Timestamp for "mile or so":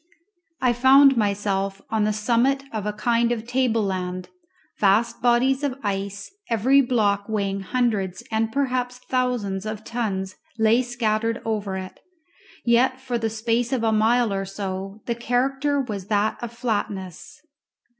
13.91-15.03